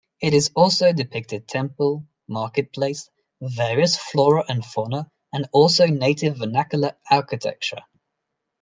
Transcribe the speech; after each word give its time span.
It 0.19 0.49
also 0.55 0.91
depicted 0.93 1.47
temple, 1.47 2.07
marketplace, 2.27 3.07
various 3.39 3.95
flora 3.95 4.43
and 4.49 4.65
fauna, 4.65 5.11
and 5.31 5.47
also 5.53 5.85
native 5.85 6.37
vernacular 6.39 6.97
architecture. 7.11 7.83